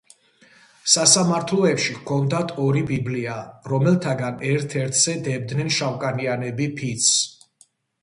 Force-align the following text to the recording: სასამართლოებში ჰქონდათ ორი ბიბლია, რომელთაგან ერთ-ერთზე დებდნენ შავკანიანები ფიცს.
სასამართლოებში 0.93 1.97
ჰქონდათ 1.97 2.55
ორი 2.65 2.83
ბიბლია, 2.93 3.37
რომელთაგან 3.75 4.43
ერთ-ერთზე 4.55 5.19
დებდნენ 5.31 5.73
შავკანიანები 5.81 6.73
ფიცს. 6.83 7.73